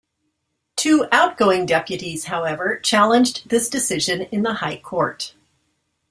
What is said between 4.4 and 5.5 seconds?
the High Court.